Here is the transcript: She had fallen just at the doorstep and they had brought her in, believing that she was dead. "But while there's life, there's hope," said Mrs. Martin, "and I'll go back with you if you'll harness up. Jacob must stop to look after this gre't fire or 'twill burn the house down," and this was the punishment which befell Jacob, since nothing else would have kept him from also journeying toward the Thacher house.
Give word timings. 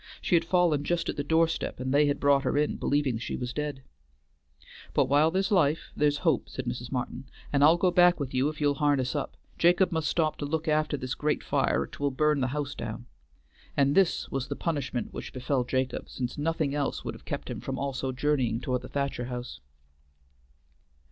She 0.19 0.33
had 0.33 0.43
fallen 0.45 0.83
just 0.83 1.09
at 1.09 1.15
the 1.15 1.23
doorstep 1.23 1.79
and 1.79 1.93
they 1.93 2.07
had 2.07 2.19
brought 2.19 2.41
her 2.41 2.57
in, 2.57 2.77
believing 2.77 3.17
that 3.17 3.21
she 3.21 3.35
was 3.35 3.53
dead. 3.53 3.83
"But 4.95 5.05
while 5.05 5.29
there's 5.29 5.51
life, 5.51 5.91
there's 5.95 6.17
hope," 6.25 6.49
said 6.49 6.65
Mrs. 6.65 6.91
Martin, 6.91 7.25
"and 7.53 7.63
I'll 7.63 7.77
go 7.77 7.91
back 7.91 8.19
with 8.19 8.33
you 8.33 8.49
if 8.49 8.59
you'll 8.59 8.73
harness 8.73 9.15
up. 9.15 9.37
Jacob 9.59 9.91
must 9.91 10.09
stop 10.09 10.37
to 10.39 10.45
look 10.47 10.67
after 10.67 10.97
this 10.97 11.13
gre't 11.13 11.43
fire 11.43 11.81
or 11.83 11.85
'twill 11.85 12.09
burn 12.09 12.39
the 12.39 12.47
house 12.47 12.73
down," 12.73 13.05
and 13.77 13.93
this 13.93 14.27
was 14.31 14.47
the 14.47 14.55
punishment 14.55 15.13
which 15.13 15.33
befell 15.33 15.63
Jacob, 15.63 16.09
since 16.09 16.35
nothing 16.35 16.73
else 16.73 17.05
would 17.05 17.13
have 17.13 17.25
kept 17.25 17.47
him 17.51 17.59
from 17.59 17.77
also 17.77 18.11
journeying 18.11 18.59
toward 18.59 18.81
the 18.81 18.89
Thacher 18.89 19.25
house. 19.25 19.59